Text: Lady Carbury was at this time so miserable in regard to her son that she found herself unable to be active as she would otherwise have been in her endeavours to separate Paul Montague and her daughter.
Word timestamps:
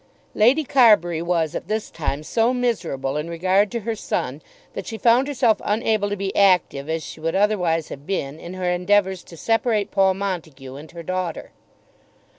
Lady 0.33 0.63
Carbury 0.63 1.21
was 1.21 1.53
at 1.53 1.67
this 1.67 1.91
time 1.91 2.23
so 2.23 2.55
miserable 2.55 3.17
in 3.17 3.29
regard 3.29 3.69
to 3.69 3.81
her 3.81 3.95
son 3.95 4.41
that 4.73 4.87
she 4.87 4.97
found 4.97 5.27
herself 5.27 5.61
unable 5.63 6.09
to 6.09 6.15
be 6.15 6.35
active 6.35 6.89
as 6.89 7.03
she 7.03 7.19
would 7.19 7.35
otherwise 7.35 7.89
have 7.89 8.07
been 8.07 8.39
in 8.39 8.55
her 8.55 8.67
endeavours 8.71 9.23
to 9.23 9.37
separate 9.37 9.91
Paul 9.91 10.15
Montague 10.15 10.75
and 10.75 10.89
her 10.89 11.03
daughter. 11.03 11.51